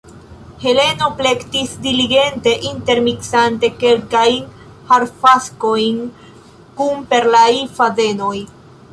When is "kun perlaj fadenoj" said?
6.81-8.35